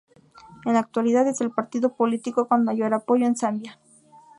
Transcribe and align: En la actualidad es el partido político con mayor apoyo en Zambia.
En 0.65 0.73
la 0.73 0.79
actualidad 0.79 1.27
es 1.27 1.41
el 1.41 1.51
partido 1.51 1.93
político 1.93 2.47
con 2.47 2.63
mayor 2.63 2.91
apoyo 2.95 3.27
en 3.27 3.35
Zambia. 3.35 3.77